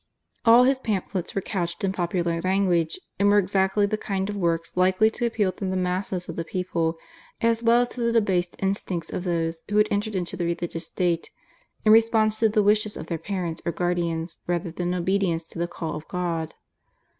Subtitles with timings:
[0.45, 4.71] All his pamphlets were couched in popular language and were exactly the kind of works
[4.75, 6.97] likely to appeal to the masses of the people,
[7.39, 10.87] as well as to the debased instincts of those who had entered into the religious
[10.87, 11.29] state
[11.85, 15.59] in response to the wishes of their parents or guardians rather than in obedience to
[15.59, 16.55] the call of God.